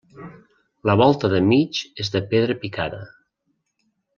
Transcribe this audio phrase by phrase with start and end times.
[0.89, 3.03] La volta de mig és de pedra picada.